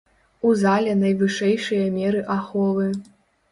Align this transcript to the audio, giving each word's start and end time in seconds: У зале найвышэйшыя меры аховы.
У 0.47 0.53
зале 0.61 0.95
найвышэйшыя 1.01 1.85
меры 2.01 2.25
аховы. 2.39 2.91